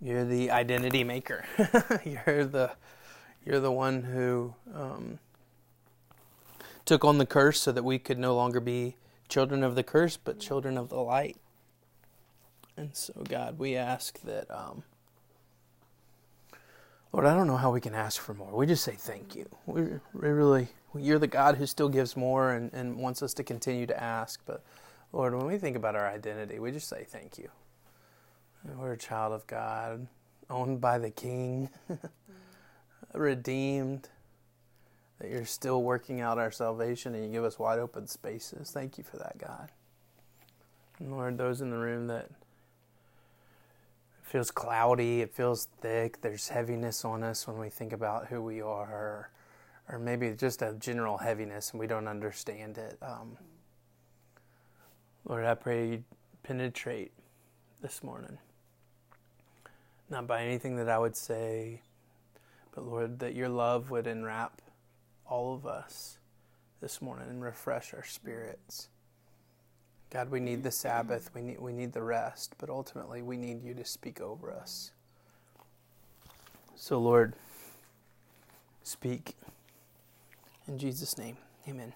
[0.00, 1.44] You're the identity maker.
[2.04, 2.72] you're the
[3.44, 5.18] you're the one who um,
[6.84, 8.96] took on the curse so that we could no longer be
[9.28, 11.36] children of the curse, but children of the light.
[12.76, 14.82] And so, God, we ask that, um,
[17.12, 18.52] Lord, I don't know how we can ask for more.
[18.52, 19.48] We just say thank you.
[19.66, 23.44] We, we really, you're the God who still gives more and, and wants us to
[23.44, 24.40] continue to ask.
[24.46, 24.62] But,
[25.12, 27.50] Lord, when we think about our identity, we just say thank you.
[28.64, 30.06] We're a child of God,
[30.48, 31.70] owned by the King,
[33.14, 34.08] redeemed,
[35.18, 38.70] that you're still working out our salvation and you give us wide open spaces.
[38.70, 39.70] Thank you for that, God.
[40.98, 42.30] And Lord, those in the room that
[44.22, 48.60] feels cloudy, it feels thick, there's heaviness on us when we think about who we
[48.60, 49.30] are,
[49.88, 52.96] or, maybe just a general heaviness and we don't understand it.
[53.02, 53.36] Um,
[55.24, 56.04] Lord, I pray you
[56.44, 57.10] penetrate
[57.82, 58.38] this morning.
[60.10, 61.82] Not by anything that I would say,
[62.74, 64.60] but Lord, that your love would enwrap
[65.24, 66.18] all of us
[66.80, 68.88] this morning and refresh our spirits.
[70.10, 73.62] God, we need the Sabbath, we need, we need the rest, but ultimately we need
[73.62, 74.90] you to speak over us.
[76.74, 77.34] So, Lord,
[78.82, 79.36] speak.
[80.66, 81.36] In Jesus' name,
[81.68, 81.92] amen.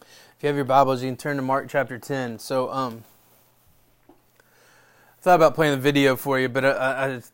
[0.00, 2.38] If you have your Bibles, you can turn to Mark chapter 10.
[2.38, 3.04] So, um,
[5.24, 6.68] thought about playing the video for you, but I,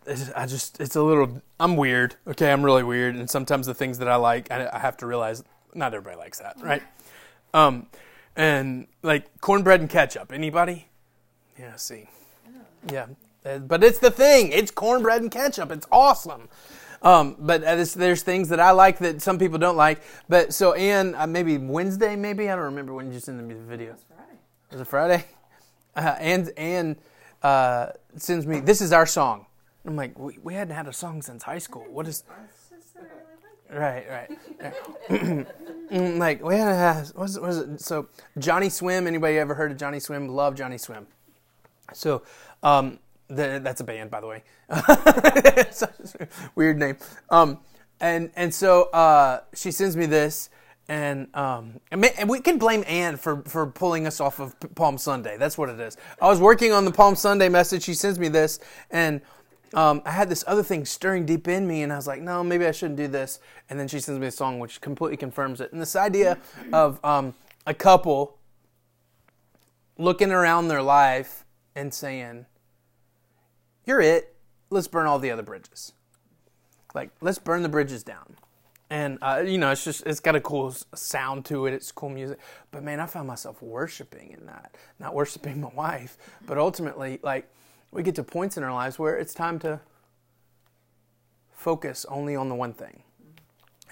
[0.06, 2.14] I, I, just, it's a little, I'm weird.
[2.24, 3.16] Okay, I'm really weird.
[3.16, 5.42] And sometimes the things that I like, I, I have to realize
[5.74, 6.84] not everybody likes that, right?
[7.52, 7.88] Um,
[8.36, 10.30] and like cornbread and ketchup.
[10.30, 10.86] Anybody?
[11.58, 12.08] Yeah, see.
[12.92, 13.06] Yeah.
[13.44, 14.52] Uh, but it's the thing.
[14.52, 15.72] It's cornbread and ketchup.
[15.72, 16.48] It's awesome.
[17.02, 20.00] Um, but there's things that I like that some people don't like.
[20.28, 23.60] But so Ann, uh, maybe Wednesday, maybe I don't remember when you sent me the
[23.60, 23.88] video.
[23.88, 24.38] It was Friday.
[24.70, 25.25] Was it Friday?
[25.97, 26.97] Uh, and and
[27.42, 29.46] uh, sends me, this is our song.
[29.86, 31.86] I'm like, we, we hadn't had a song since high school.
[31.91, 32.24] What is.
[33.72, 35.47] Right, right.
[36.19, 37.81] like, we hadn't had, is it?
[37.81, 40.28] So, Johnny Swim, anybody ever heard of Johnny Swim?
[40.28, 41.06] Love Johnny Swim.
[41.92, 42.22] So,
[42.62, 42.98] um,
[43.28, 44.43] the, that's a band, by the way.
[46.56, 46.97] weird name.
[47.31, 47.59] Um,
[48.00, 50.50] and and so uh, she sends me this,
[50.90, 55.36] and um, and we can blame Anne for for pulling us off of Palm Sunday.
[55.38, 55.96] That's what it is.
[56.20, 57.84] I was working on the Palm Sunday message.
[57.84, 58.58] She sends me this,
[58.90, 59.20] and
[59.72, 62.42] um, I had this other thing stirring deep in me, and I was like, no,
[62.42, 63.38] maybe I shouldn't do this.
[63.68, 65.70] And then she sends me a song which completely confirms it.
[65.70, 66.38] And this idea
[66.72, 67.34] of um,
[67.68, 68.36] a couple
[69.96, 71.44] looking around their life
[71.76, 72.46] and saying,
[73.86, 74.34] "You're it.
[74.70, 75.92] Let's burn all the other bridges.
[76.96, 78.34] Like, let's burn the bridges down."
[78.90, 81.72] And uh, you know it's just it's got a cool sound to it.
[81.72, 82.38] It's cool music.
[82.70, 84.74] But man i found myself worshiping in that.
[84.98, 87.48] Not worshiping my wife but ultimately like
[87.92, 89.80] we get to points in our lives where it's time to
[91.52, 93.02] focus only on the one thing.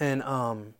[0.00, 0.74] And um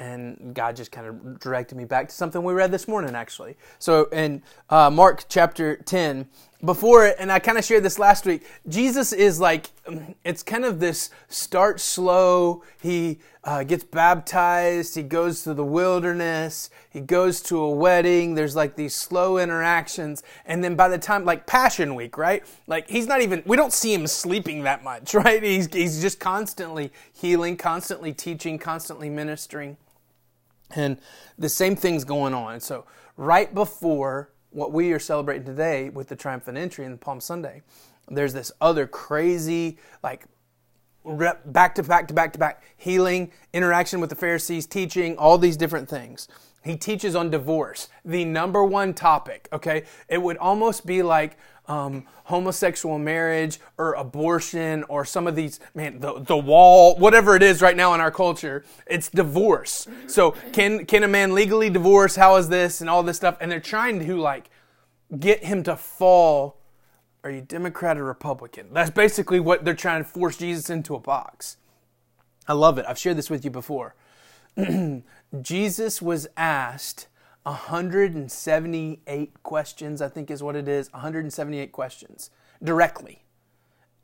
[0.00, 3.56] and God just kind of directed me back to something we read this morning, actually.
[3.78, 6.26] So in uh, Mark chapter 10,
[6.64, 9.70] before it, and I kind of shared this last week, Jesus is like,
[10.24, 12.62] it's kind of this start slow.
[12.82, 18.34] He uh, gets baptized, he goes to the wilderness, he goes to a wedding.
[18.34, 20.22] There's like these slow interactions.
[20.44, 22.44] And then by the time, like Passion Week, right?
[22.66, 25.42] Like he's not even, we don't see him sleeping that much, right?
[25.42, 29.78] He's, he's just constantly healing, constantly teaching, constantly ministering.
[30.74, 30.98] And
[31.38, 32.60] the same thing's going on.
[32.60, 32.84] So,
[33.16, 37.62] right before what we are celebrating today with the triumphant entry in Palm Sunday,
[38.08, 40.24] there's this other crazy, like,
[41.46, 45.56] back to back to back to back healing, interaction with the Pharisees, teaching, all these
[45.56, 46.28] different things.
[46.62, 49.84] He teaches on divorce, the number one topic, okay?
[50.08, 51.38] It would almost be like
[51.70, 57.44] um, homosexual marriage or abortion or some of these, man, the, the wall, whatever it
[57.44, 59.86] is right now in our culture, it's divorce.
[60.08, 62.16] So can, can a man legally divorce?
[62.16, 62.80] How is this?
[62.80, 63.36] And all this stuff.
[63.40, 64.50] And they're trying to like
[65.16, 66.56] get him to fall.
[67.22, 68.66] Are you Democrat or Republican?
[68.72, 71.56] That's basically what they're trying to force Jesus into a box.
[72.48, 72.86] I love it.
[72.88, 73.94] I've shared this with you before.
[75.42, 77.06] Jesus was asked
[77.50, 82.30] 178 questions, I think is what it is 178 questions
[82.62, 83.24] directly.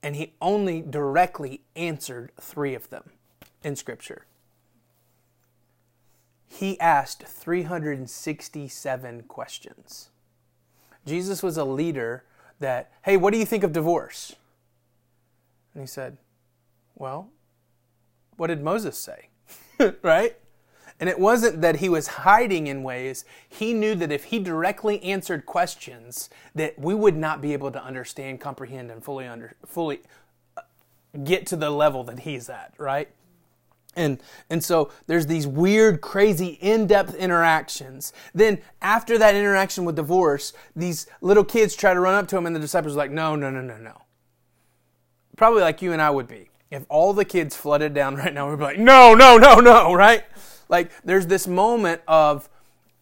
[0.03, 3.13] And he only directly answered three of them
[3.63, 4.27] in Scripture.
[6.49, 10.11] He asked 367 questions.
[11.05, 12.25] Jesus was a leader
[12.61, 14.37] that, hey, what do you think of divorce?
[15.75, 16.19] And he said,
[16.95, 17.31] well,
[18.37, 19.29] what did Moses say?
[20.03, 20.37] right?
[20.99, 23.25] And it wasn't that he was hiding in ways.
[23.49, 27.83] He knew that if he directly answered questions, that we would not be able to
[27.83, 30.01] understand, comprehend, and fully under, fully
[30.57, 30.63] uh,
[31.23, 33.11] get to the level that he's at, right?
[33.95, 34.21] And,
[34.51, 38.13] and so there's these weird, crazy, in depth interactions.
[38.35, 42.47] Then, after that interaction with divorce, these little kids try to run up to him,
[42.47, 44.03] and the disciples are like, no, no, no, no, no.
[45.37, 46.51] Probably like you and I would be.
[46.71, 49.95] If all the kids flooded down right now, we'd be like, no, no, no, no,
[49.95, 50.25] right?
[50.69, 52.49] Like, there's this moment of,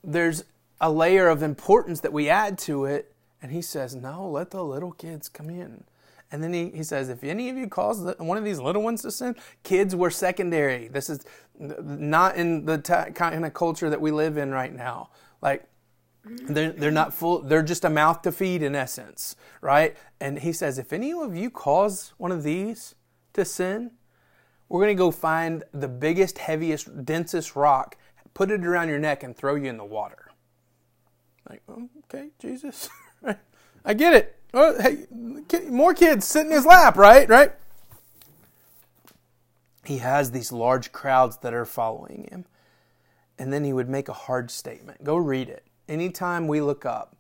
[0.03, 0.45] there's
[0.81, 3.15] a layer of importance that we add to it.
[3.41, 5.85] And he says, no, let the little kids come in.
[6.33, 9.03] And then he, he says, if any of you cause one of these little ones
[9.03, 10.89] to sin, kids were secondary.
[10.89, 11.25] This is
[11.59, 15.11] not in the t- kind of culture that we live in right now.
[15.43, 15.69] Like,
[16.25, 19.95] they're, they're not full, they're just a mouth to feed in essence, right?
[20.21, 22.95] And he says, if any of you cause one of these
[23.35, 23.91] to sin,
[24.69, 27.97] we're going to go find the biggest, heaviest, densest rock,
[28.33, 30.31] put it around your neck, and throw you in the water.
[31.49, 31.63] Like,
[32.05, 32.89] okay, Jesus.
[33.85, 34.39] I get it.
[34.55, 35.07] Oh, hey,
[35.69, 37.29] more kids sit in his lap, right?
[37.29, 37.53] Right?
[39.85, 42.47] He has these large crowds that are following him.
[43.39, 45.05] And then he would make a hard statement.
[45.05, 45.65] Go read it.
[45.89, 47.17] Anytime we look up,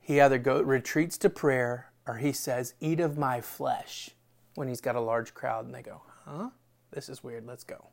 [0.00, 4.10] he either go retreats to prayer or he says, Eat of my flesh
[4.54, 6.50] when he's got a large crowd and they go, Huh?
[6.90, 7.46] This is weird.
[7.46, 7.86] Let's go.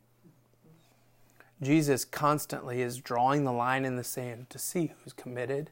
[1.62, 5.70] Jesus constantly is drawing the line in the sand to see who's committed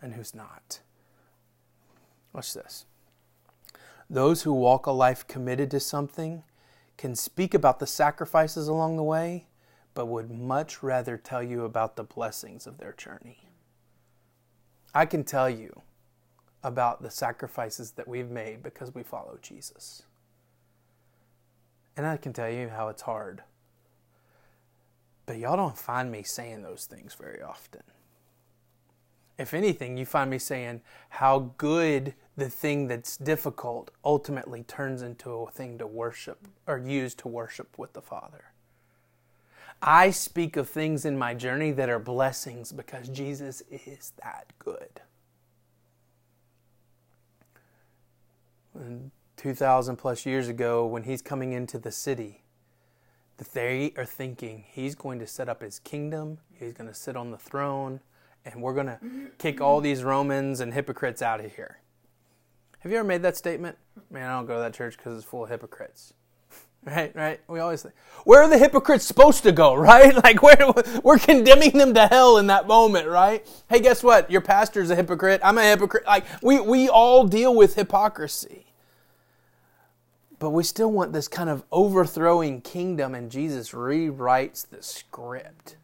[0.00, 0.80] and who's not.
[2.32, 2.84] Watch this.
[4.08, 6.44] Those who walk a life committed to something
[6.96, 9.46] can speak about the sacrifices along the way,
[9.94, 13.48] but would much rather tell you about the blessings of their journey.
[14.94, 15.82] I can tell you
[16.62, 20.04] about the sacrifices that we've made because we follow Jesus.
[21.98, 23.42] And I can tell you how it's hard.
[25.26, 27.82] But y'all don't find me saying those things very often
[29.38, 35.30] if anything, you find me saying how good the thing that's difficult ultimately turns into
[35.30, 38.46] a thing to worship or use to worship with the Father.
[39.80, 45.00] I speak of things in my journey that are blessings because Jesus is that good.
[48.74, 52.42] And 2,000 plus years ago, when he's coming into the city,
[53.38, 57.16] that they are thinking he's going to set up his kingdom, he's going to sit
[57.16, 58.00] on the throne,
[58.44, 58.98] and we're going to
[59.38, 61.78] kick all these Romans and hypocrites out of here.
[62.80, 63.78] Have you ever made that statement?
[64.10, 66.14] Man, I don't go to that church because it's full of hypocrites.
[66.84, 67.40] Right, right.
[67.48, 70.14] We always think, where are the hypocrites supposed to go, right?
[70.22, 73.44] Like where we're condemning them to hell in that moment, right?
[73.68, 74.30] Hey, guess what?
[74.30, 75.40] Your pastor's a hypocrite.
[75.42, 76.06] I'm a hypocrite.
[76.06, 78.67] Like we we all deal with hypocrisy.
[80.38, 85.76] But we still want this kind of overthrowing kingdom, and Jesus rewrites the script.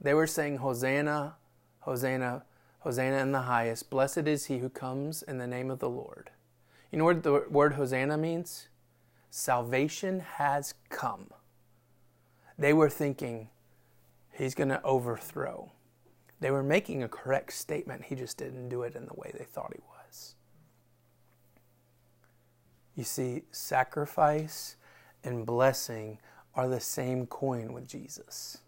[0.00, 1.34] They were saying, Hosanna,
[1.80, 2.44] Hosanna,
[2.80, 3.90] Hosanna in the highest.
[3.90, 6.30] Blessed is he who comes in the name of the Lord.
[6.92, 8.68] You know what the word Hosanna means?
[9.30, 11.30] Salvation has come.
[12.56, 13.48] They were thinking,
[14.30, 15.72] he's going to overthrow.
[16.38, 18.04] They were making a correct statement.
[18.04, 19.93] He just didn't do it in the way they thought he was.
[22.96, 24.76] You see, sacrifice
[25.24, 26.18] and blessing
[26.54, 28.58] are the same coin with Jesus.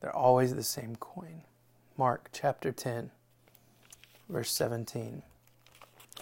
[0.00, 1.42] They're always the same coin.
[1.96, 3.10] Mark chapter 10,
[4.28, 5.22] verse 17,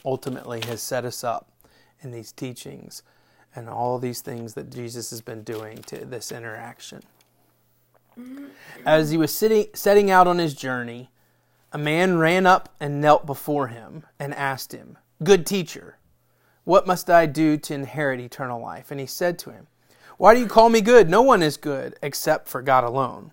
[0.05, 1.51] ultimately has set us up
[2.01, 3.03] in these teachings
[3.55, 7.03] and all these things that Jesus has been doing to this interaction.
[8.85, 11.11] As he was sitting, setting out on his journey,
[11.73, 15.99] a man ran up and knelt before him and asked him, Good teacher,
[16.65, 18.91] what must I do to inherit eternal life?
[18.91, 19.67] And he said to him,
[20.17, 21.09] Why do you call me good?
[21.09, 23.33] No one is good except for God alone.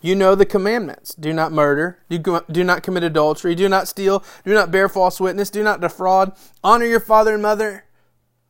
[0.00, 1.14] You know the commandments.
[1.14, 2.00] Do not murder.
[2.10, 3.54] Do not commit adultery.
[3.54, 4.22] Do not steal.
[4.44, 5.48] Do not bear false witness.
[5.48, 6.36] Do not defraud.
[6.62, 7.86] Honor your father and mother.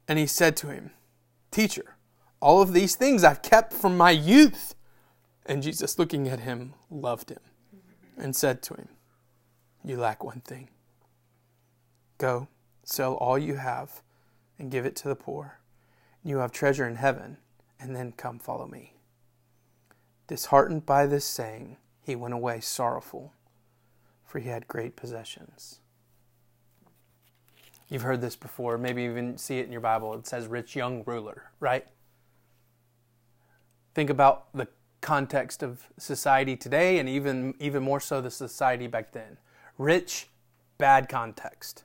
[0.08, 0.90] And he said to him,
[1.52, 1.96] Teacher,
[2.40, 4.74] all of these things I've kept from my youth.
[5.46, 7.38] And Jesus, looking at him, loved him
[8.18, 8.88] and said to him,
[9.84, 10.70] You lack one thing.
[12.18, 12.48] Go,
[12.84, 14.02] sell all you have
[14.58, 15.58] and give it to the poor.
[16.22, 17.38] You have treasure in heaven,
[17.78, 18.94] and then come follow me.
[20.26, 23.32] Disheartened by this saying, he went away sorrowful,
[24.24, 25.80] for he had great possessions.
[27.88, 30.14] You've heard this before, maybe even see it in your Bible.
[30.14, 31.86] It says rich young ruler, right?
[33.94, 34.68] Think about the
[35.00, 39.36] context of society today and even even more so the society back then.
[39.76, 40.30] Rich,
[40.78, 41.84] bad context.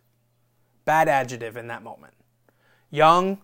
[0.89, 2.15] Bad adjective in that moment.
[2.89, 3.37] Young,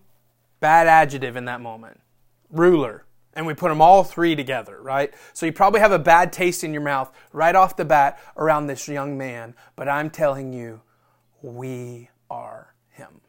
[0.58, 2.00] bad adjective in that moment.
[2.50, 5.14] Ruler, and we put them all three together, right?
[5.32, 8.66] So you probably have a bad taste in your mouth right off the bat around
[8.66, 10.80] this young man, but I'm telling you,
[11.40, 13.20] we are him.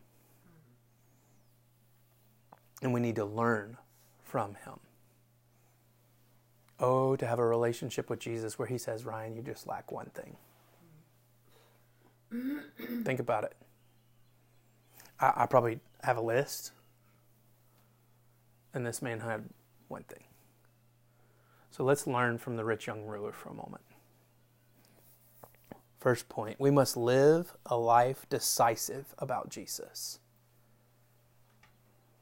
[2.82, 3.78] And we need to learn
[4.24, 4.80] from him.
[6.80, 10.10] Oh, to have a relationship with Jesus where he says, Ryan, you just lack one
[10.16, 10.38] thing.
[13.04, 13.54] Think about it.
[15.20, 16.72] I, I probably have a list,
[18.74, 19.44] and this man had
[19.88, 20.24] one thing.
[21.72, 23.84] So let's learn from the rich young ruler for a moment.
[26.00, 30.20] First point we must live a life decisive about Jesus.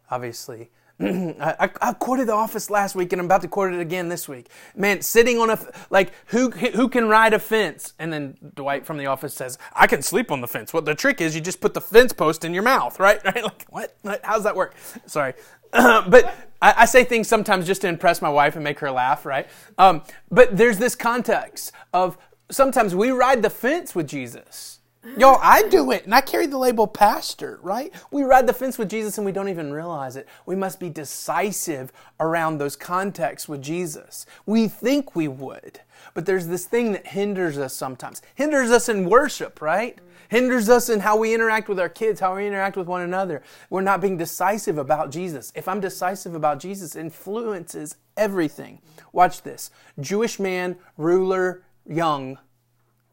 [0.09, 0.71] Obviously,
[1.01, 4.29] I, I, quoted The Office last week, and I'm about to quote it again this
[4.29, 4.47] week.
[4.77, 5.59] Man, sitting on a
[5.89, 7.93] like who who can ride a fence?
[7.99, 10.95] And then Dwight from The Office says, "I can sleep on the fence." Well, the
[10.95, 13.21] trick is you just put the fence post in your mouth, right?
[13.25, 13.43] Right?
[13.43, 13.97] Like what?
[14.23, 14.75] How's that work?
[15.07, 15.33] Sorry,
[15.71, 16.25] but
[16.61, 19.47] I, I, say things sometimes just to impress my wife and make her laugh, right?
[19.77, 22.17] Um, but there's this context of
[22.49, 24.79] sometimes we ride the fence with Jesus
[25.17, 27.93] Y'all, I do it, and I carry the label pastor, right?
[28.11, 30.27] We ride the fence with Jesus and we don't even realize it.
[30.45, 34.25] We must be decisive around those contexts with Jesus.
[34.45, 35.79] We think we would,
[36.13, 38.21] but there's this thing that hinders us sometimes.
[38.33, 39.99] Hinders us in worship, right?
[40.29, 43.43] Hinders us in how we interact with our kids, how we interact with one another.
[43.69, 45.51] We're not being decisive about Jesus.
[45.55, 48.81] If I'm decisive about Jesus, influences everything.
[49.13, 49.69] Watch this
[49.99, 52.39] Jewish man, ruler, young,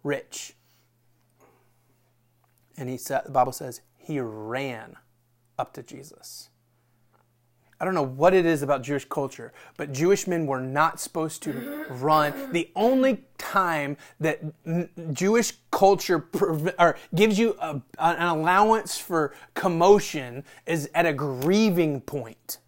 [0.02, 0.54] rich
[2.76, 4.96] and he said, the Bible says he ran
[5.58, 6.48] up to Jesus.
[7.82, 11.42] I don't know what it is about Jewish culture, but Jewish men were not supposed
[11.42, 12.52] to run.
[12.52, 14.40] The only time that
[15.12, 16.28] Jewish culture
[16.78, 22.58] or gives you a, an allowance for commotion is at a grieving point.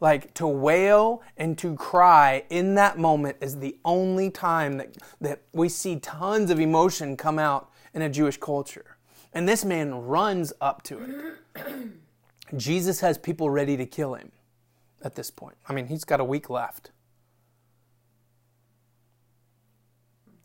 [0.00, 5.42] Like to wail and to cry in that moment is the only time that, that
[5.52, 8.96] we see tons of emotion come out in a Jewish culture.
[9.32, 10.98] And this man runs up to
[11.56, 11.66] it.
[12.56, 14.32] Jesus has people ready to kill him
[15.02, 15.56] at this point.
[15.68, 16.90] I mean, he's got a week left.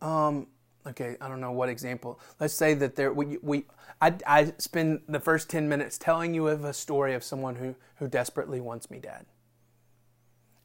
[0.02, 0.48] Um,
[0.86, 2.20] okay, I don't know what example.
[2.40, 3.66] Let's say that there we, we
[4.02, 7.76] I, I spend the first 10 minutes telling you of a story of someone who,
[7.96, 9.26] who desperately wants me dead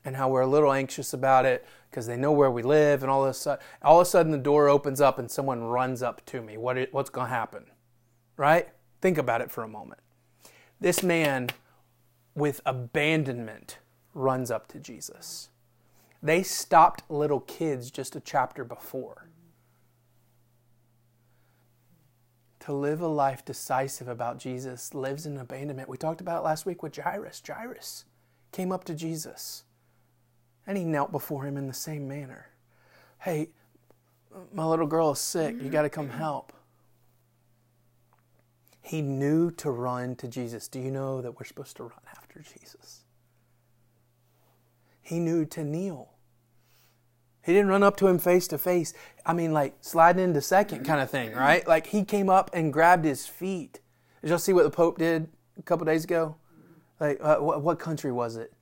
[0.05, 3.13] and how we're a little anxious about it because they know where we live and
[3.13, 3.47] all this
[3.83, 6.57] all of a sudden the door opens up and someone runs up to me.
[6.57, 7.67] What what's going to happen?
[8.39, 8.71] Right?
[9.03, 10.01] Think about it for a moment.
[10.81, 11.51] This man
[12.35, 13.79] with abandonment
[14.15, 15.51] runs up to Jesus.
[16.23, 19.29] They stopped little kids just a chapter before.
[22.61, 25.89] To live a life decisive about Jesus lives in abandonment.
[25.89, 27.43] We talked about it last week with Jairus.
[27.47, 28.05] Jairus
[28.51, 29.65] came up to Jesus
[30.67, 32.49] and he knelt before him in the same manner.
[33.19, 33.49] Hey,
[34.53, 35.57] my little girl is sick.
[35.61, 36.53] You got to come help.
[38.81, 40.69] He knew to run to Jesus.
[40.69, 43.05] Do you know that we're supposed to run after Jesus?
[45.01, 46.11] He knew to kneel.
[47.45, 48.95] He didn't run up to him face to face.
[49.27, 51.67] I mean, like sliding into second kind of thing, right?
[51.67, 53.81] Like he came up and grabbed his feet.
[54.21, 55.29] Did y'all see what the Pope did
[55.59, 56.37] a couple days ago?
[57.01, 58.53] Like, uh, what, what country was it?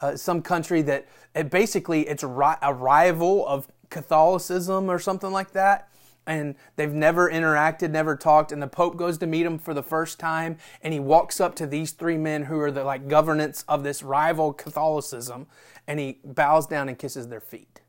[0.00, 5.88] Uh, some country that it basically it's a rival of Catholicism or something like that.
[6.28, 8.50] And they've never interacted, never talked.
[8.50, 11.54] And the Pope goes to meet him for the first time, and he walks up
[11.56, 15.46] to these three men who are the like governance of this rival Catholicism,
[15.86, 17.80] and he bows down and kisses their feet.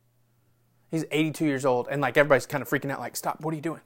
[0.92, 3.42] He's 82 years old, and like everybody's kind of freaking out, like, "Stop!
[3.42, 3.82] What are you doing?"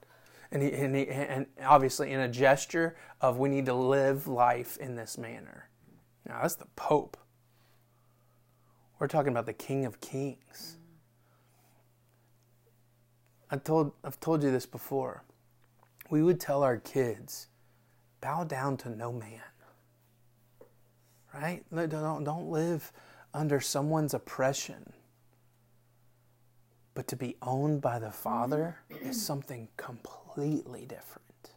[0.50, 4.76] And he, and, he, and obviously in a gesture of we need to live life
[4.76, 5.70] in this manner.
[6.28, 7.16] Now that's the Pope.
[9.02, 10.76] We're talking about the King of Kings.
[13.50, 15.24] I told, I've told you this before.
[16.08, 17.48] We would tell our kids,
[18.20, 19.42] bow down to no man.
[21.34, 21.64] Right?
[21.74, 22.92] Don't, don't live
[23.34, 24.92] under someone's oppression.
[26.94, 31.50] But to be owned by the Father is something completely different.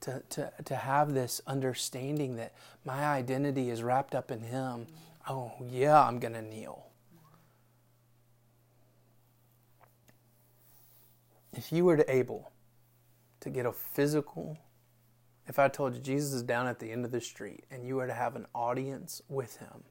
[0.00, 2.52] To, to, to have this understanding that
[2.84, 4.88] my identity is wrapped up in Him
[5.28, 6.86] oh, yeah, I'm going to kneel.
[11.52, 12.52] If you were to able
[13.40, 14.58] to get a physical,
[15.46, 17.96] if I told you Jesus is down at the end of the street and you
[17.96, 19.84] were to have an audience with him,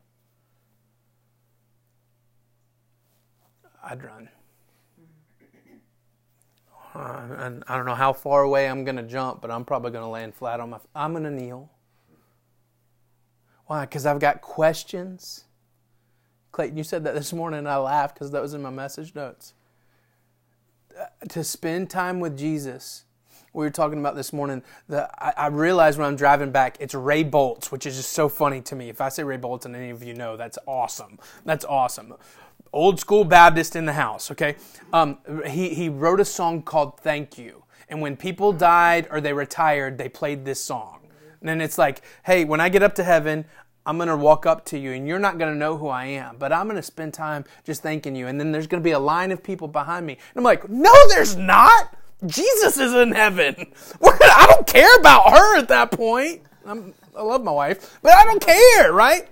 [3.84, 4.30] I'd run.
[6.96, 9.92] Uh, and I don't know how far away I'm going to jump, but I'm probably
[9.92, 10.80] going to land flat on my.
[10.96, 11.72] I'm going to kneel.
[13.74, 13.86] Why?
[13.86, 15.46] Because I've got questions.
[16.52, 19.16] Clayton, you said that this morning and I laughed because that was in my message
[19.16, 19.56] notes.
[20.96, 23.06] Uh, to spend time with Jesus.
[23.52, 24.62] We were talking about this morning.
[24.90, 28.30] The, I, I realized when I'm driving back, it's Ray Boltz, which is just so
[28.30, 28.90] funny to me.
[28.90, 31.18] If I say Ray Boltz and any of you know, that's awesome.
[31.44, 32.14] That's awesome.
[32.74, 34.56] Old school Baptist in the house, okay?
[34.94, 37.64] Um, he, he wrote a song called Thank You.
[37.90, 41.00] And when people died or they retired, they played this song.
[41.44, 43.44] And then it's like, hey, when I get up to heaven,
[43.86, 46.06] I'm going to walk up to you and you're not going to know who I
[46.06, 48.28] am, but I'm going to spend time just thanking you.
[48.28, 50.14] And then there's going to be a line of people behind me.
[50.14, 51.96] And I'm like, no, there's not.
[52.26, 53.74] Jesus is in heaven.
[54.04, 56.42] I don't care about her at that point.
[56.66, 59.28] I'm, i love my wife, but I don't care, right?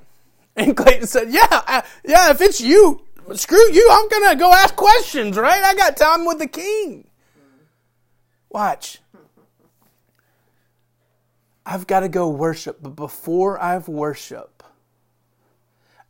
[0.57, 3.01] And Clayton said, yeah, uh, yeah, if it's you,
[3.33, 3.87] screw you.
[3.89, 5.63] I'm going to go ask questions, right?
[5.63, 7.07] I got time with the king.
[8.49, 8.99] Watch.
[11.65, 14.63] I've got to go worship, but before I've worship,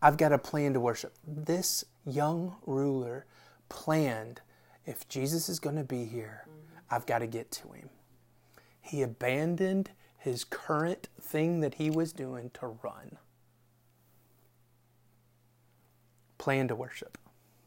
[0.01, 1.13] I've got a plan to worship.
[1.27, 3.25] This young ruler
[3.69, 4.41] planned
[4.85, 6.93] if Jesus is going to be here, mm-hmm.
[6.93, 7.89] I've got to get to him.
[8.81, 13.17] He abandoned his current thing that he was doing to run.
[16.37, 17.17] Plan to worship.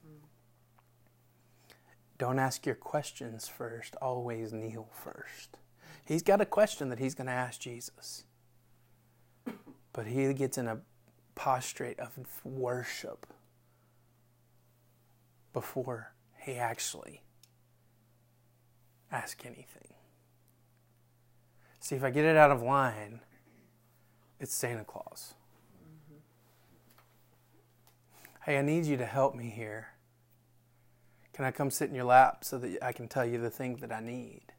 [0.07, 0.27] Mm.
[2.19, 5.59] Don't ask your questions first, always kneel first.
[6.05, 8.25] He's got a question that he's going to ask Jesus.
[9.93, 10.81] But he gets in a
[11.35, 13.27] prostrate of worship
[15.53, 17.23] before he actually
[19.11, 19.95] asks anything.
[21.81, 23.21] See, if I get it out of line,
[24.41, 25.35] it's Santa Claus.
[25.83, 26.19] Mm-hmm.
[28.45, 29.89] Hey, I need you to help me here.
[31.33, 33.77] Can I come sit in your lap so that I can tell you the thing
[33.77, 34.54] that I need?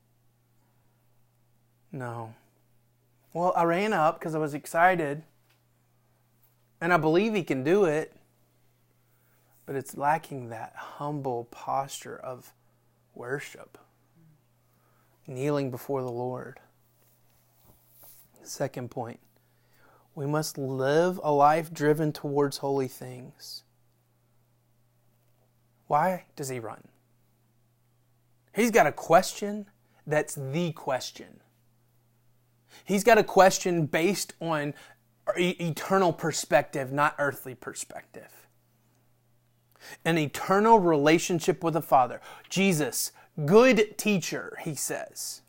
[1.95, 2.33] No.
[3.31, 5.23] Well, I ran up because I was excited.
[6.81, 8.13] And I believe he can do it.
[9.65, 12.51] But it's lacking that humble posture of
[13.15, 13.77] worship,
[15.25, 16.59] kneeling before the Lord.
[18.43, 19.21] Second point
[20.13, 23.63] we must live a life driven towards holy things.
[25.88, 26.88] Why does he run?
[28.53, 29.65] He's got a question
[30.05, 31.41] that's the question.
[32.84, 34.73] He's got a question based on
[35.38, 38.47] eternal perspective, not earthly perspective.
[40.04, 42.21] An eternal relationship with the Father.
[42.49, 43.12] Jesus,
[43.45, 45.41] good teacher, he says.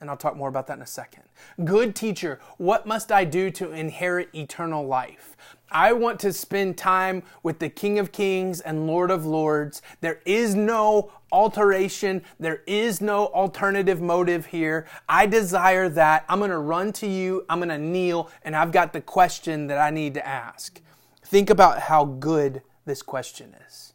[0.00, 1.24] And I'll talk more about that in a second.
[1.64, 5.36] Good teacher, what must I do to inherit eternal life?
[5.70, 9.82] I want to spend time with the King of Kings and Lord of Lords.
[10.00, 12.22] There is no alteration.
[12.38, 14.86] There is no alternative motive here.
[15.08, 16.24] I desire that.
[16.28, 17.44] I'm going to run to you.
[17.48, 20.80] I'm going to kneel and I've got the question that I need to ask.
[21.24, 23.92] Think about how good this question is.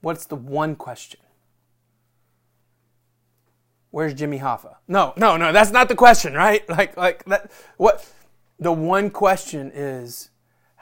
[0.00, 1.20] What's the one question?
[3.90, 4.76] Where's Jimmy Hoffa?
[4.88, 6.66] No, no, no, that's not the question, right?
[6.76, 8.06] Like like that what
[8.58, 10.30] the one question is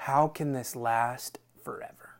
[0.04, 2.18] how can this last forever?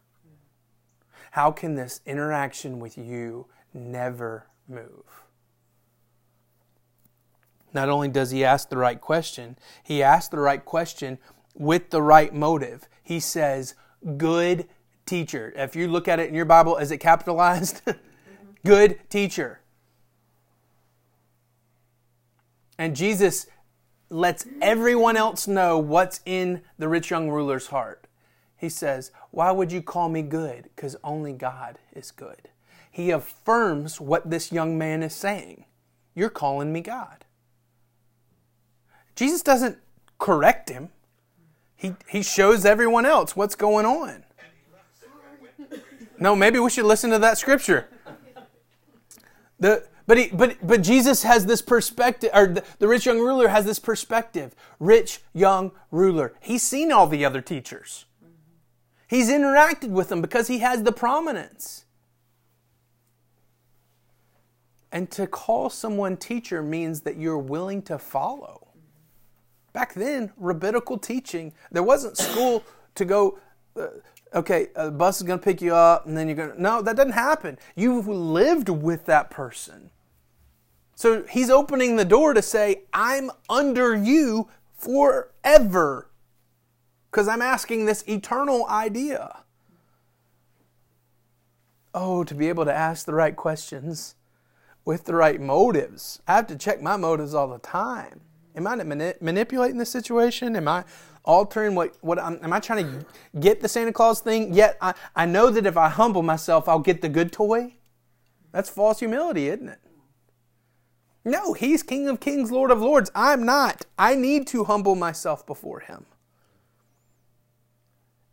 [1.33, 3.44] How can this interaction with you
[3.75, 5.05] never move?
[7.75, 11.18] Not only does he ask the right question, he asks the right question
[11.55, 12.88] with the right motive.
[13.03, 13.75] He says,
[14.16, 14.66] Good
[15.05, 15.53] teacher.
[15.55, 17.83] If you look at it in your Bible, is it capitalized?
[18.64, 19.61] Good teacher.
[22.79, 23.47] And Jesus
[24.11, 28.07] lets everyone else know what's in the rich young ruler's heart.
[28.57, 30.71] He says, Why would you call me good?
[30.75, 32.49] Because only God is good.
[32.90, 35.64] He affirms what this young man is saying.
[36.14, 37.25] You're calling me God.
[39.17, 39.79] Jesus doesn't
[40.19, 40.90] correct him,
[41.77, 44.25] he, he shows everyone else what's going on.
[46.19, 47.88] No, maybe we should listen to that scripture.
[49.59, 53.49] The, but, he, but, but Jesus has this perspective, or the, the rich young ruler
[53.49, 54.55] has this perspective.
[54.79, 56.35] Rich young ruler.
[56.40, 58.05] He's seen all the other teachers.
[59.07, 61.85] He's interacted with them because he has the prominence.
[64.93, 68.69] And to call someone teacher means that you're willing to follow.
[69.73, 72.62] Back then, rabbinical teaching, there wasn't school
[72.95, 73.38] to go,
[73.77, 73.88] uh,
[74.35, 76.62] okay, a bus is going to pick you up and then you're going to.
[76.62, 77.59] No, that doesn't happen.
[77.75, 79.90] You've lived with that person.
[80.95, 86.11] So he's opening the door to say, I'm under you forever.
[87.11, 89.45] Because I'm asking this eternal idea.
[91.93, 94.17] Oh, to be able to ask the right questions
[94.85, 96.21] with the right motives.
[96.27, 98.21] I have to check my motives all the time.
[98.57, 100.57] Am I mani- manipulating the situation?
[100.57, 100.85] Am I
[101.25, 103.07] altering what, what I'm, am I trying to
[103.41, 104.53] get the Santa Claus thing?
[104.53, 107.75] Yet I, I know that if I humble myself, I'll get the good toy.
[108.53, 109.79] That's false humility, isn't it?
[111.25, 113.11] No, he's King of Kings, Lord of Lords.
[113.15, 113.87] I'm not.
[113.99, 116.07] I need to humble myself before him.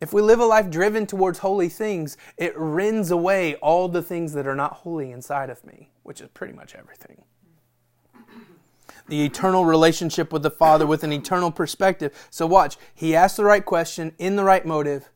[0.00, 4.32] If we live a life driven towards holy things, it rends away all the things
[4.32, 7.22] that are not holy inside of me, which is pretty much everything
[9.08, 12.28] the eternal relationship with the Father with an eternal perspective.
[12.30, 15.10] So, watch, he asked the right question in the right motive,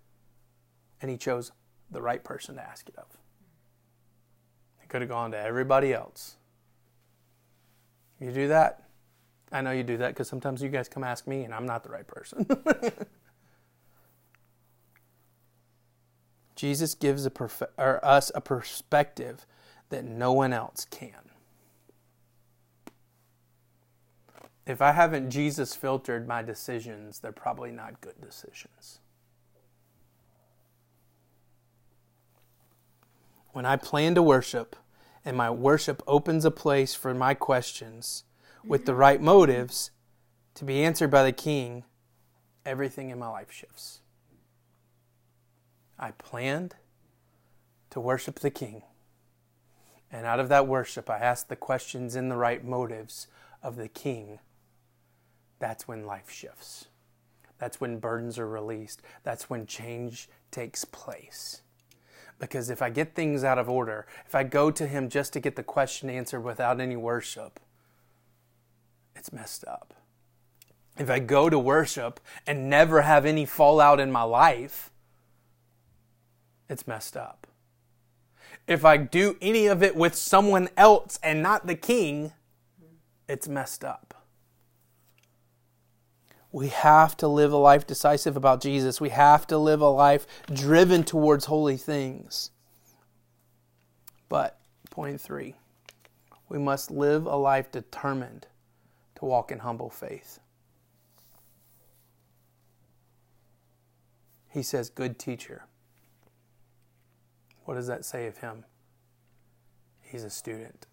[1.00, 1.52] and he chose
[1.90, 3.16] the right person to ask it of.
[4.80, 6.35] He could have gone to everybody else.
[8.20, 8.82] You do that?
[9.52, 11.84] I know you do that because sometimes you guys come ask me, and I'm not
[11.84, 12.46] the right person.
[16.56, 19.46] Jesus gives a perf- us a perspective
[19.90, 21.26] that no one else can.
[24.66, 28.98] if I haven't Jesus filtered my decisions, they're probably not good decisions.
[33.52, 34.76] When I plan to worship
[35.26, 38.24] and my worship opens a place for my questions
[38.64, 39.90] with the right motives
[40.54, 41.84] to be answered by the King,
[42.64, 44.00] everything in my life shifts.
[45.98, 46.76] I planned
[47.90, 48.82] to worship the King.
[50.10, 53.26] And out of that worship, I asked the questions in the right motives
[53.62, 54.38] of the King
[55.58, 56.86] that's when life shifts.
[57.58, 59.00] That's when burdens are released.
[59.22, 61.62] That's when change takes place.
[62.38, 65.40] Because if I get things out of order, if I go to Him just to
[65.40, 67.60] get the question answered without any worship,
[69.14, 69.94] it's messed up.
[70.98, 74.90] If I go to worship and never have any fallout in my life,
[76.68, 77.46] it's messed up.
[78.66, 82.32] If I do any of it with someone else and not the king,
[83.28, 84.05] it's messed up.
[86.56, 88.98] We have to live a life decisive about Jesus.
[88.98, 92.50] We have to live a life driven towards holy things.
[94.30, 95.56] But, point three,
[96.48, 98.46] we must live a life determined
[99.16, 100.40] to walk in humble faith.
[104.48, 105.66] He says, Good teacher.
[107.66, 108.64] What does that say of him?
[110.00, 110.86] He's a student,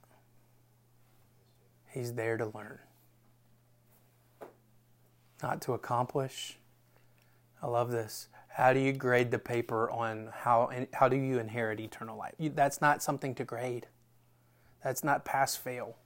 [1.89, 2.80] he's there to learn
[5.43, 6.58] not to accomplish.
[7.62, 8.29] I love this.
[8.47, 12.34] How do you grade the paper on how how do you inherit eternal life?
[12.39, 13.88] That's not something to grade.
[14.84, 15.97] That's not pass fail.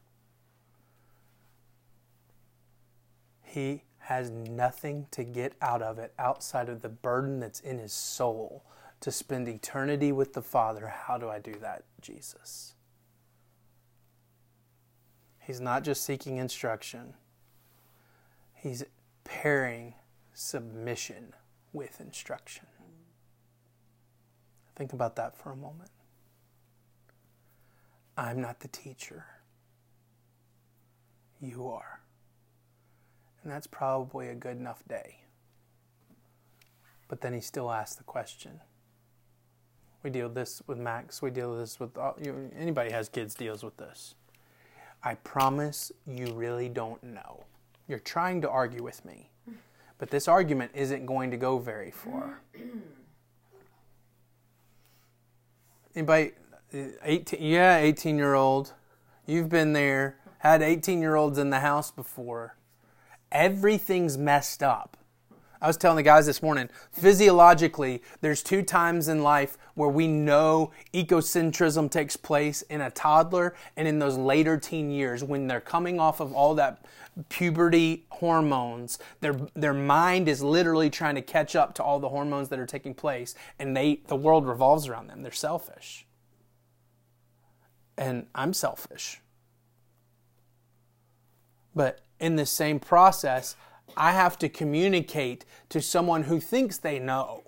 [3.44, 7.92] He has nothing to get out of it outside of the burden that's in his
[7.92, 8.64] soul
[9.02, 10.88] to spend eternity with the Father.
[10.88, 12.74] How do I do that, Jesus?
[15.40, 17.14] He's not just seeking instruction.
[18.54, 18.84] He's
[19.28, 19.94] pairing
[20.34, 21.34] submission
[21.74, 22.66] with instruction.
[24.76, 25.92] Think about that for a moment.
[28.16, 29.26] I'm not the teacher.
[31.42, 32.00] You are.
[33.44, 35.20] And that's probably a good enough day.
[37.10, 38.62] But then he still asks the question.
[40.04, 41.22] We deal this with Max.
[41.22, 44.16] We deal this with all, you anybody has kids deals with this.
[45.04, 47.44] I promise you really don't know.
[47.88, 49.30] You're trying to argue with me,
[49.98, 52.42] but this argument isn't going to go very far.
[55.96, 56.32] Anybody,
[56.74, 58.74] uh, 18, yeah, 18 year old,
[59.26, 62.58] you've been there, had 18 year olds in the house before.
[63.32, 64.98] Everything's messed up.
[65.62, 70.08] I was telling the guys this morning, physiologically, there's two times in life where we
[70.08, 75.60] know egocentrism takes place in a toddler and in those later teen years when they're
[75.60, 76.86] coming off of all that
[77.30, 79.00] puberty hormones.
[79.22, 82.66] Their their mind is literally trying to catch up to all the hormones that are
[82.66, 85.24] taking place and they the world revolves around them.
[85.24, 86.06] They're selfish.
[87.98, 89.22] And I'm selfish.
[91.76, 93.56] But in the same process,
[93.98, 97.44] I have to communicate to someone who thinks they know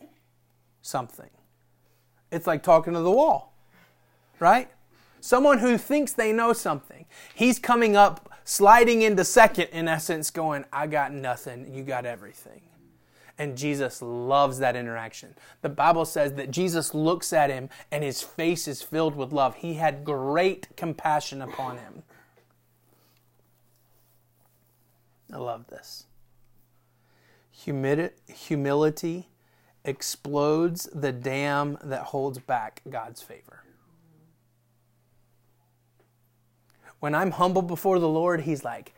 [0.82, 1.30] something.
[2.32, 3.54] It's like talking to the wall,
[4.40, 4.70] right?
[5.22, 7.06] Someone who thinks they know something.
[7.36, 12.62] He's coming up, sliding into second, in essence, going, I got nothing, you got everything.
[13.38, 15.36] And Jesus loves that interaction.
[15.62, 19.56] The Bible says that Jesus looks at him and his face is filled with love.
[19.56, 22.04] He had great compassion upon him.
[25.32, 26.06] I love this.
[27.64, 29.28] Humility
[29.84, 33.64] explodes the dam that holds back God's favor.
[37.00, 38.94] When I'm humble before the Lord, He's like,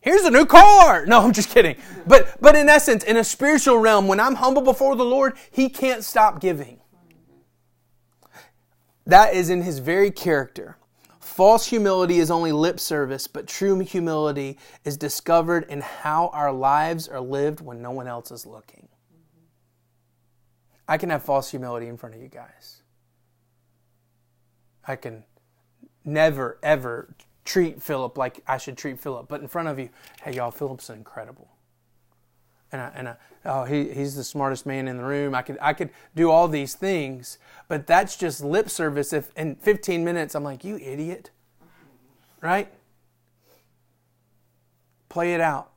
[0.00, 1.06] here's a new car.
[1.10, 1.76] No, I'm just kidding.
[2.06, 5.68] But but in essence, in a spiritual realm, when I'm humble before the Lord, He
[5.68, 6.80] can't stop giving.
[9.06, 10.76] That is in His very character.
[11.30, 17.06] False humility is only lip service, but true humility is discovered in how our lives
[17.06, 18.88] are lived when no one else is looking.
[20.88, 22.82] I can have false humility in front of you guys.
[24.84, 25.22] I can
[26.04, 27.14] never, ever
[27.44, 29.88] treat Philip like I should treat Philip, but in front of you,
[30.24, 31.48] hey, y'all, Philip's incredible.
[32.72, 35.34] And I, and I, oh, he, he's the smartest man in the room.
[35.34, 39.12] I could, I could do all these things, but that's just lip service.
[39.12, 41.30] If in 15 minutes I'm like, you idiot,
[42.40, 42.72] right?
[45.08, 45.70] Play it out.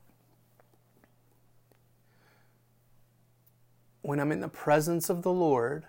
[4.04, 5.86] when I'm in the presence of the Lord,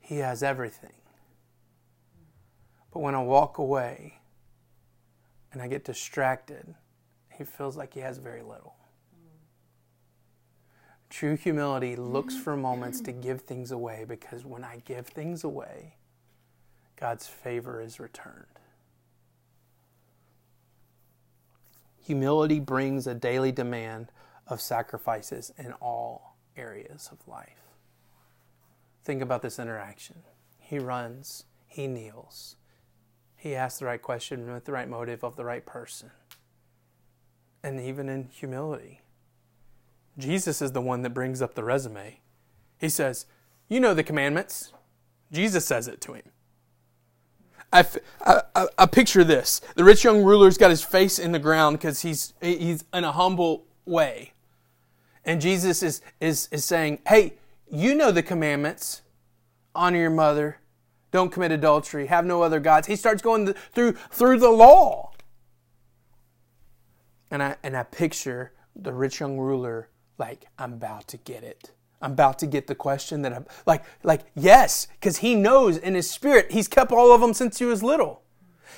[0.00, 0.90] He has everything.
[2.92, 4.18] But when I walk away
[5.52, 6.74] and I get distracted,
[7.38, 8.74] He feels like He has very little.
[11.10, 15.96] True humility looks for moments to give things away because when I give things away,
[16.98, 18.46] God's favor is returned.
[22.04, 24.12] Humility brings a daily demand
[24.46, 27.74] of sacrifices in all areas of life.
[29.04, 30.22] Think about this interaction.
[30.58, 32.56] He runs, he kneels,
[33.36, 36.10] he asks the right question with the right motive of the right person.
[37.62, 39.00] And even in humility,
[40.20, 42.20] Jesus is the one that brings up the resume.
[42.78, 43.26] He says,
[43.68, 44.72] You know the commandments.
[45.32, 46.24] Jesus says it to him.
[47.72, 47.86] I,
[48.24, 49.60] I, I, picture this.
[49.76, 53.12] The rich young ruler's got his face in the ground because he's, he's in a
[53.12, 54.32] humble way.
[55.24, 57.34] And Jesus is, is, is saying, hey,
[57.70, 59.02] you know the commandments
[59.74, 60.58] honor your mother,
[61.12, 62.88] don't commit adultery, have no other gods.
[62.88, 65.12] He starts going through, through the law.
[67.30, 69.89] And I, and I picture the rich young ruler
[70.20, 71.72] like, I'm about to get it.
[72.02, 75.94] I'm about to get the question that I'm like, like, yes, because he knows in
[75.94, 78.22] his spirit, he's kept all of them since he was little.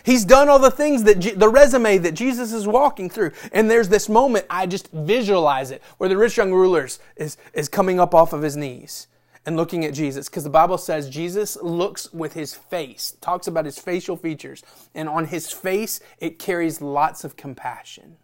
[0.05, 3.33] He's done all the things that, the resume that Jesus is walking through.
[3.53, 7.69] And there's this moment, I just visualize it, where the rich young ruler is, is
[7.69, 9.07] coming up off of his knees
[9.47, 10.29] and looking at Jesus.
[10.29, 14.65] Because the Bible says Jesus looks with his face, talks about his facial features.
[14.95, 18.17] And on his face, it carries lots of compassion.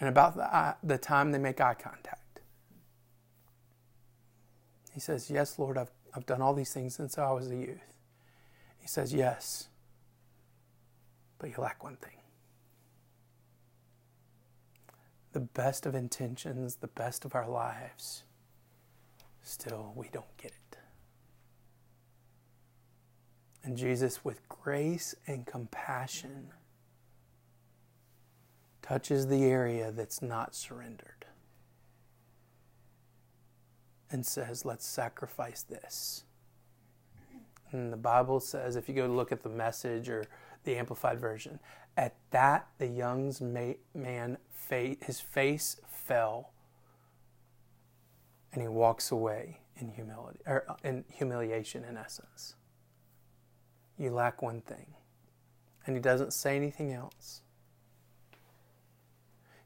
[0.00, 2.40] And about the, uh, the time they make eye contact,
[4.92, 7.94] he says, Yes, Lord, I've, I've done all these things since I was a youth.
[8.80, 9.68] He says, Yes,
[11.38, 12.12] but you lack one thing.
[15.32, 18.24] The best of intentions, the best of our lives,
[19.42, 20.78] still we don't get it.
[23.62, 26.48] And Jesus, with grace and compassion,
[28.90, 31.24] touches the area that's not surrendered
[34.10, 36.24] and says, Let's sacrifice this.
[37.70, 40.24] And the Bible says, if you go look at the message or
[40.64, 41.60] the amplified version,
[41.96, 43.32] at that the young
[43.94, 46.50] man, his face fell,
[48.52, 52.56] and he walks away in humility, or uh, in humiliation, in essence.
[53.96, 54.94] You lack one thing,
[55.86, 57.42] and he doesn't say anything else.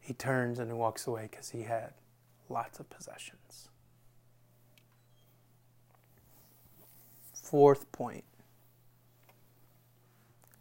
[0.04, 1.94] He turns and he walks away because he had
[2.50, 3.70] lots of possessions.
[7.32, 8.24] Fourth point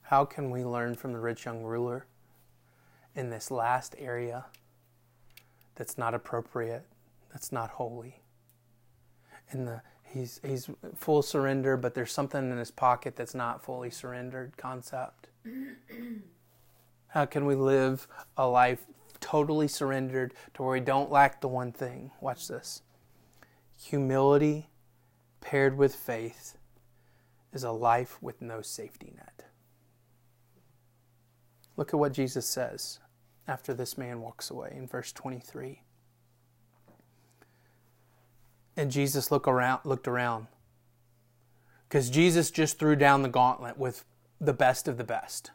[0.04, 2.06] How can we learn from the rich young ruler
[3.16, 4.46] in this last area
[5.76, 6.86] that's not appropriate,
[7.34, 8.22] that's not holy?
[9.52, 13.90] In the he's he's full surrender, but there's something in his pocket that's not fully
[13.90, 15.28] surrendered concept.
[17.08, 18.86] How can we live a life
[19.24, 22.12] totally surrendered to where we don't lack the one thing?
[22.20, 22.82] Watch this.
[23.82, 24.68] Humility
[25.40, 26.58] paired with faith
[27.54, 29.46] is a life with no safety net.
[31.78, 33.00] Look at what Jesus says
[33.48, 35.82] after this man walks away in verse 23.
[38.76, 40.48] And Jesus look around, looked around
[41.88, 44.04] because Jesus just threw down the gauntlet with
[44.42, 45.52] the best of the best.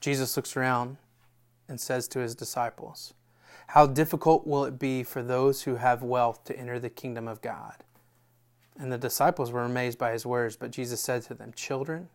[0.00, 0.96] Jesus looks around
[1.68, 3.14] and says to his disciples,
[3.68, 7.42] How difficult will it be for those who have wealth to enter the kingdom of
[7.42, 7.84] God?
[8.78, 12.08] And the disciples were amazed by his words, but Jesus said to them, Children,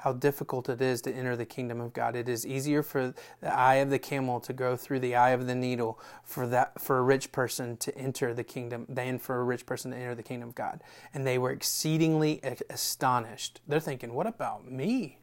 [0.00, 2.16] how difficult it is to enter the kingdom of God.
[2.16, 5.46] It is easier for the eye of the camel to go through the eye of
[5.46, 9.44] the needle for that for a rich person to enter the kingdom than for a
[9.44, 10.82] rich person to enter the kingdom of God.
[11.12, 13.60] And they were exceedingly astonished.
[13.68, 15.18] They're thinking, "What about me?"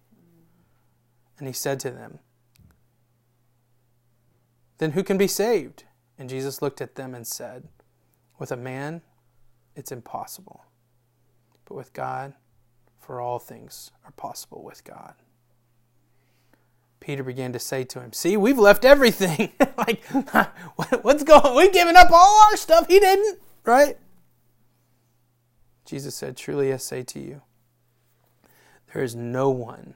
[1.39, 2.19] And he said to them,
[4.77, 5.83] Then who can be saved?
[6.17, 7.67] And Jesus looked at them and said,
[8.39, 9.01] With a man,
[9.75, 10.65] it's impossible.
[11.65, 12.33] But with God,
[12.99, 15.13] for all things are possible with God.
[16.99, 19.51] Peter began to say to him, See, we've left everything.
[19.77, 20.03] like,
[21.01, 22.87] what's going We've given up all our stuff.
[22.87, 23.97] He didn't, right?
[25.85, 27.41] Jesus said, Truly I say to you,
[28.93, 29.93] there is no one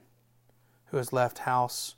[0.85, 1.95] who has left house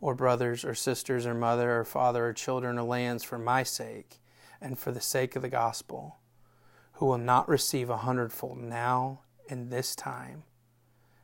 [0.00, 4.18] or brothers or sisters or mother or father or children or lands for my sake
[4.60, 6.18] and for the sake of the gospel
[6.94, 10.42] who will not receive a hundredfold now in this time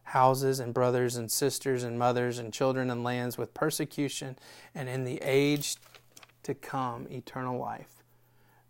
[0.09, 4.39] houses and brothers and sisters and mothers and children and lands with persecution
[4.75, 5.77] and in the age
[6.43, 8.05] to come eternal life.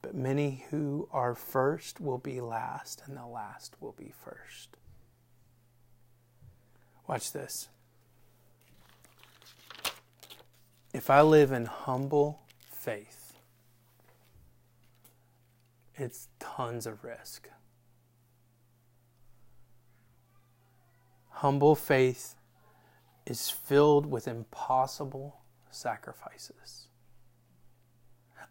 [0.00, 4.76] But many who are first will be last, and the last will be first.
[7.06, 7.68] Watch this.
[10.94, 12.38] If I live in humble
[12.70, 13.32] faith,
[15.96, 17.48] it's tons of risk.
[21.30, 22.36] Humble faith
[23.26, 26.86] is filled with impossible sacrifices.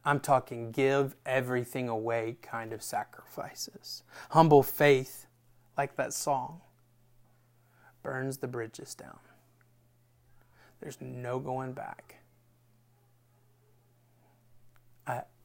[0.03, 4.03] I'm talking give everything away kind of sacrifices.
[4.31, 5.27] Humble faith,
[5.77, 6.59] like that song,
[8.03, 9.19] burns the bridges down.
[10.81, 12.17] There's no going back.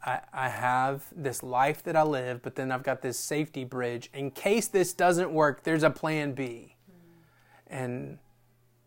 [0.09, 4.09] I, I, have this life that I live, but then I've got this safety bridge.
[4.15, 6.77] In case this doesn't work, there's a plan B.
[7.67, 8.19] And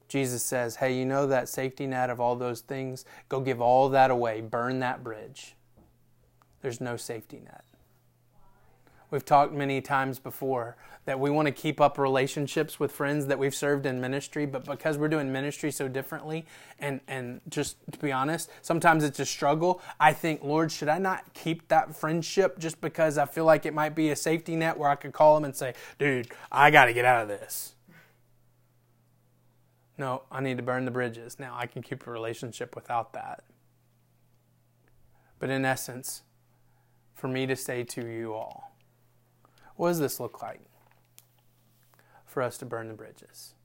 [0.07, 3.05] Jesus says, Hey, you know that safety net of all those things?
[3.29, 5.55] Go give all that away, burn that bridge.
[6.61, 7.63] There's no safety net.
[9.11, 13.37] We've talked many times before that we want to keep up relationships with friends that
[13.37, 16.45] we've served in ministry, but because we're doing ministry so differently,
[16.79, 19.81] and, and just to be honest, sometimes it's a struggle.
[19.99, 23.73] I think, Lord, should I not keep that friendship just because I feel like it
[23.73, 26.85] might be a safety net where I could call them and say, dude, I got
[26.85, 27.75] to get out of this?
[29.97, 31.37] No, I need to burn the bridges.
[31.37, 33.43] Now I can keep a relationship without that.
[35.37, 36.21] But in essence,
[37.13, 38.70] for me to say to you all,
[39.81, 40.61] what does this look like
[42.23, 43.55] for us to burn the bridges?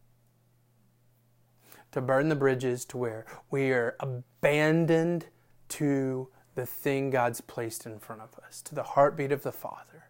[1.93, 5.27] To burn the bridges to where we are abandoned
[5.69, 10.09] to the thing God's placed in front of us, to the heartbeat of the Father,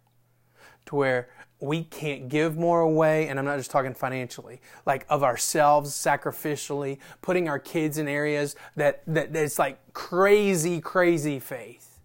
[0.85, 5.25] to where we can't give more away, and I'm not just talking financially, like of
[5.25, 11.99] ourselves sacrificially, putting our kids in areas that, that that's like crazy, crazy faith.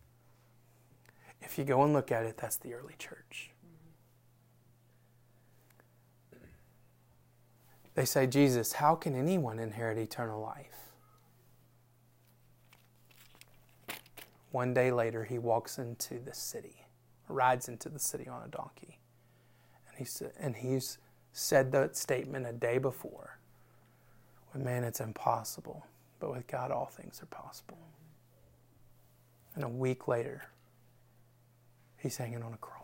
[1.40, 3.51] If you go and look at it, that's the early church.
[8.02, 10.90] They say, Jesus, how can anyone inherit eternal life?
[14.50, 16.88] One day later, he walks into the city,
[17.28, 18.98] rides into the city on a donkey.
[19.88, 20.98] And, he said, and he's
[21.32, 23.38] said that statement a day before.
[24.52, 25.86] With man, it's impossible,
[26.20, 27.78] but with God, all things are possible.
[29.54, 30.46] And a week later,
[32.00, 32.81] he's hanging on a cross.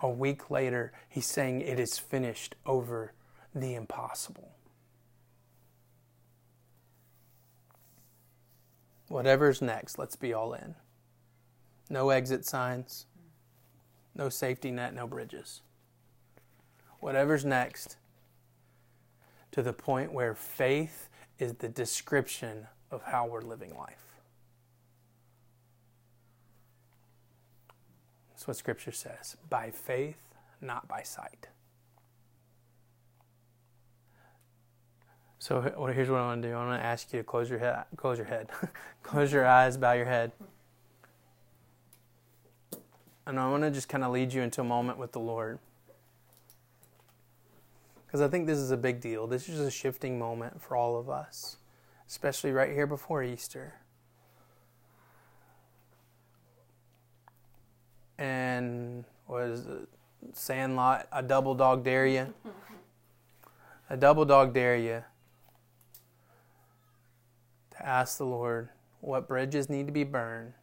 [0.00, 3.12] A week later, he's saying it is finished over
[3.54, 4.52] the impossible.
[9.08, 10.74] Whatever's next, let's be all in.
[11.88, 13.06] No exit signs,
[14.14, 15.62] no safety net, no bridges.
[17.00, 17.96] Whatever's next,
[19.52, 24.05] to the point where faith is the description of how we're living life.
[28.36, 30.22] That's what Scripture says by faith,
[30.60, 31.48] not by sight.
[35.38, 36.54] So here's what I want to do.
[36.54, 38.50] I want to ask you to close your head, close your head,
[39.02, 40.32] close your eyes, bow your head,
[43.26, 45.58] and I want to just kind of lead you into a moment with the Lord,
[48.06, 49.26] because I think this is a big deal.
[49.26, 51.56] This is a shifting moment for all of us,
[52.06, 53.76] especially right here before Easter.
[58.18, 59.66] And was
[60.32, 62.34] Sandlot, a double dog dare you.
[63.88, 65.04] A double dog dare you
[67.70, 70.54] to ask the Lord what bridges need to be burned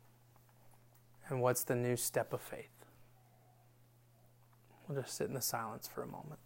[1.29, 2.67] and what's the new step of faith.
[4.87, 6.39] We'll just sit in the silence for a moment.